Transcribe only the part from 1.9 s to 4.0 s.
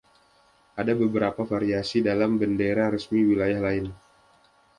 dalam bendera resmi wilayah lain.